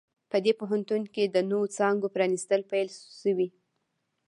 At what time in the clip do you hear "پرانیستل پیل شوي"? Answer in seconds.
2.15-3.47